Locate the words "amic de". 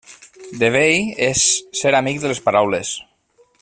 2.01-2.35